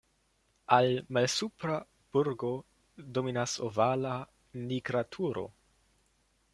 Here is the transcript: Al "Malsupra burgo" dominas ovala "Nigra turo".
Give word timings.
Al 0.77 0.87
"Malsupra 1.17 1.75
burgo" 2.17 2.51
dominas 3.19 3.55
ovala 3.69 4.15
"Nigra 4.69 5.09
turo". 5.17 5.47